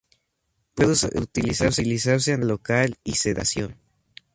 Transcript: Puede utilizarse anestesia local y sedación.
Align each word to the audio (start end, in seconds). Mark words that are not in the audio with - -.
Puede 0.73 0.93
utilizarse 1.13 1.83
anestesia 1.83 2.35
local 2.37 2.97
y 3.03 3.13
sedación. 3.17 3.75